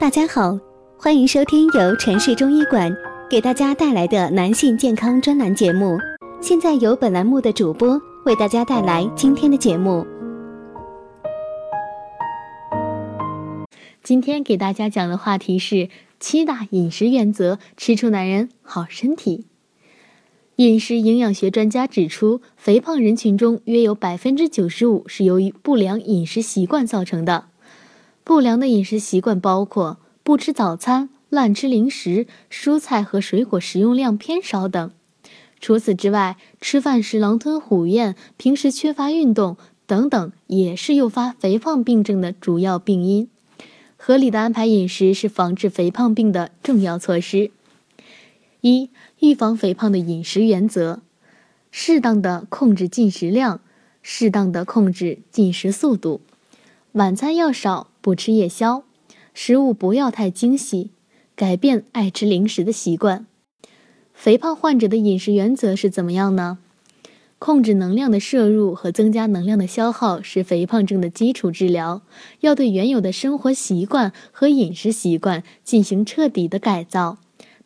[0.00, 0.56] 大家好，
[0.96, 2.96] 欢迎收听由城市中医馆
[3.28, 5.98] 给大家带来的男性健康专栏节目。
[6.40, 10.06] 现在由本栏目的主播为大家带来今天的节目。
[14.04, 15.88] 今天给大家讲的话题是
[16.20, 19.46] 七大饮食原则，吃出男人好身体。
[20.56, 27.46] 饮食营养学专家指出，肥胖人群中约有百分之九十五是由于不良饮食习惯造成的。
[28.28, 34.90] 不良的饮食习惯包括不吃早餐、滥吃零食、蔬菜和水果食用量偏少等。
[35.60, 39.56] 除此之外，吃饭时狼吞虎咽、平时缺乏运动
[39.86, 43.30] 等等，也是诱发肥胖病症的主要病因。
[43.96, 47.50] 合理的安排饮食是防治肥胖病的重要措施。
[48.60, 48.90] 一、
[49.20, 51.00] 预防肥胖的饮食原则：
[51.70, 53.62] 适当的控制进食量，
[54.02, 56.20] 适当的控制进食速度，
[56.98, 57.86] 晚餐要少。
[58.00, 58.82] 不吃夜宵，
[59.32, 60.90] 食物不要太精细，
[61.36, 63.26] 改变爱吃零食的习惯。
[64.12, 66.58] 肥胖患者的饮食原则是怎么样呢？
[67.38, 72.02] 控制能量的摄入和增加能量的消耗是肥胖症的基础治疗。
[72.40, 77.18] 要对原有的生活习惯和饮食习惯进行彻底的改造，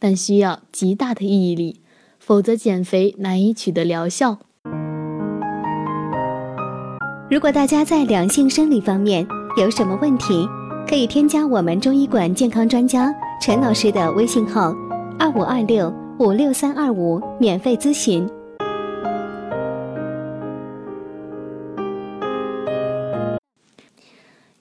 [0.00, 1.80] 但需要极大的毅力，
[2.18, 4.40] 否则减肥难以取得疗效。
[7.30, 9.24] 如果大家在两性生理方面，
[9.56, 10.48] 有什么问题，
[10.84, 14.74] 可以添加我们中医馆健康专家陈老师的微信号：
[15.16, 18.28] 二五二六五六三二五，免费咨询。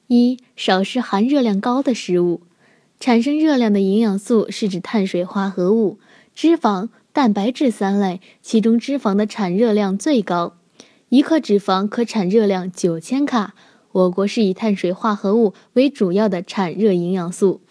[0.05, 2.41] 一、少吃含热量高的食物。
[2.99, 5.97] 产生热量的营养素是指碳水化合物、
[6.35, 10.53] 脂肪、蛋白质三类，其中脂肪的产热量最高，
[11.09, 13.55] 一克脂肪可产热量九千卡。
[13.91, 17.61] 我国是以碳水化合物为主要的产热营养素，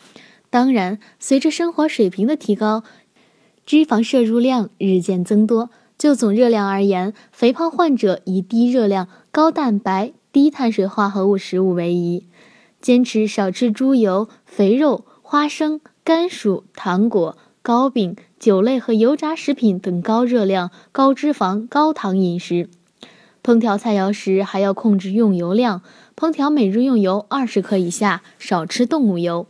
[0.50, 2.82] 当然，随着生活水平的提高，
[3.64, 5.70] 脂肪摄入量日渐增多。
[5.96, 12.26] 就总热量而言，肥胖患者以低热量、高蛋白、低碳水化合物食物为宜，
[12.80, 22.68] 坚持少吃猪油、肥肉、花生、甘薯、糖果、糕饼、酒类和油炸食品等高热量、高脂肪、高糖饮食。
[23.42, 25.82] 烹调菜肴时还要控制用油量。
[26.16, 29.46] 烹调每日用油二十克以下，少吃动物油。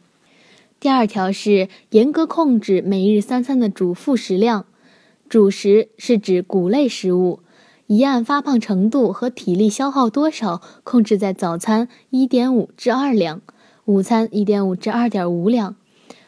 [0.78, 4.66] 第二条是严格控制每日三餐的主副食量。
[5.28, 7.41] 主食是指谷类食物，
[7.87, 13.41] 一按发胖程度和体力消耗多少控制在早餐一点五至二两，
[13.87, 15.75] 午餐一点五至二点五两，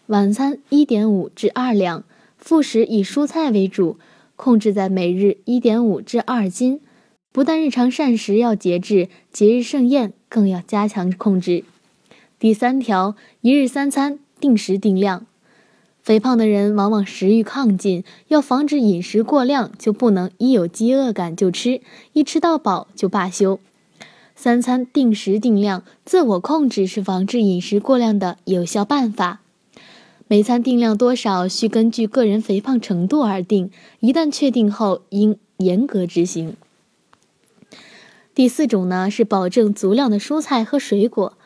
[0.07, 2.05] 晚餐一点五至二两。
[2.37, 3.99] 副食以蔬菜为主，
[4.37, 6.81] 控制在每日一点五至二斤。
[7.33, 11.63] 不但日常膳食要节制，节日盛宴更要加强控制。
[12.41, 15.25] 第三条，一日三餐定时定量。
[16.03, 21.81] 肥胖的人往往食欲亢进，要防止饮食过量，就不能一有饥饿感就吃，
[22.15, 23.61] 一吃到饱就罢休。
[24.35, 29.41] 三餐定时定量，自我控制是防治饮食过量的有效办法。
[30.27, 33.71] 每餐定量多少，需根据个人肥胖程度而定，
[34.01, 36.57] 一旦确定后，应严格执行。
[38.41, 41.37] 第四种呢是保证足量的蔬菜和水果，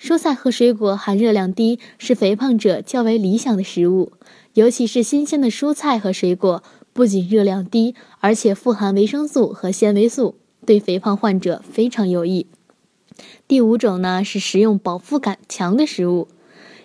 [0.00, 4.12] 蔬菜和水果含热量低，是肥胖者较为理想的食物。
[4.54, 6.62] 尤其是新鲜的蔬菜和水果，
[6.94, 12.46] 不仅热量低，而且富含维生素和纤维素，对肥胖患者非常有益。
[13.46, 16.28] 第五种呢是食用饱腹感强的食物，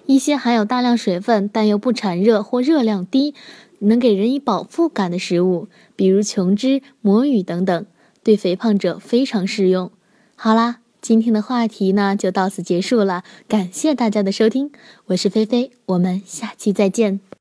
[0.05, 3.33] 一些含有大量水分但又不产热或热量低，
[3.79, 7.85] 能给人以饱腹感的食物，比如琼脂、魔芋等等。
[8.23, 9.91] 对肥胖者非常适用。
[10.35, 14.71] 好啦，今天的话题呢就到此结束了，感谢大家的收听，
[15.07, 17.32] 我是菲菲，我们下期再见。